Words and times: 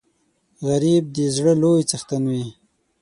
غریب 0.67 1.03
د 1.15 1.17
زړه 1.35 1.53
لوی 1.61 1.81
څښتن 1.89 2.23
وي 2.31 2.47